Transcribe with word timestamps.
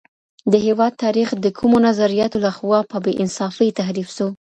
د 0.51 0.53
هېواد 0.65 0.93
تاریخ 1.03 1.29
د 1.35 1.45
کومو 1.59 1.77
نظریاتو 1.87 2.37
له 2.45 2.51
خوا 2.57 2.79
په 2.91 2.97
بې 3.03 3.13
انصافۍ 3.23 3.69
تحریف 3.79 4.07
سو؟ 4.17 4.27